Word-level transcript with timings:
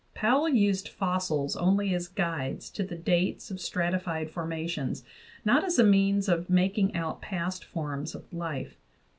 Powell 0.15 0.49
used 0.49 0.87
fossils 0.87 1.55
only 1.55 1.93
as 1.93 2.07
guides 2.07 2.71
to 2.71 2.81
the 2.81 2.95
dates 2.95 3.51
of 3.51 3.61
stratified 3.61 4.31
formations, 4.31 5.03
not 5.45 5.63
as 5.63 5.77
a 5.77 5.83
means 5.83 6.27
of 6.27 6.49
making 6.49 6.95
out 6.95 7.21
past 7.21 7.63
forms 7.63 8.15
of 8.15 8.33
life. 8.33 8.77